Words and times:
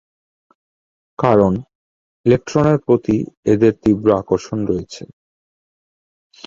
কারণ, 1.19 1.53
ইলেকট্রনের 2.25 2.77
প্রতি 2.85 3.17
এদের 3.45 3.73
তীব্র 3.83 4.07
আকর্ষণ 4.21 4.59
রয়েছে। 4.65 5.03